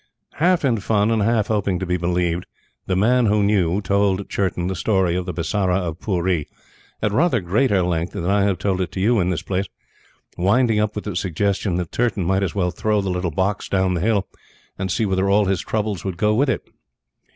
Half 0.39 0.65
in 0.65 0.79
fun, 0.79 1.11
and 1.11 1.21
half 1.21 1.45
hoping 1.49 1.77
to 1.77 1.85
be 1.85 1.95
believed, 1.95 2.47
The 2.87 2.95
Man 2.95 3.27
who 3.27 3.43
Knew 3.43 3.81
told 3.81 4.27
Churton 4.31 4.65
the 4.65 4.73
story 4.73 5.15
of 5.15 5.27
the 5.27 5.31
Bisara 5.31 5.75
of 5.77 5.99
Pooree 5.99 6.47
at 7.03 7.11
rather 7.11 7.39
greater 7.39 7.83
length 7.83 8.13
than 8.13 8.25
I 8.25 8.41
have 8.45 8.57
told 8.57 8.81
it 8.81 8.91
to 8.93 8.99
you 8.99 9.19
in 9.19 9.29
this 9.29 9.43
place; 9.43 9.67
winding 10.39 10.79
up 10.79 10.95
with 10.95 11.03
the 11.05 11.15
suggestion 11.15 11.75
that 11.75 11.91
Churton 11.91 12.25
might 12.25 12.41
as 12.41 12.55
well 12.55 12.71
throw 12.71 12.99
the 13.01 13.11
little 13.11 13.29
box 13.29 13.69
down 13.69 13.93
the 13.93 14.01
hill 14.01 14.27
and 14.75 14.91
see 14.91 15.05
whether 15.05 15.29
all 15.29 15.45
his 15.45 15.61
troubles 15.61 16.03
would 16.03 16.17
go 16.17 16.33
with 16.33 16.49
it. 16.49 16.63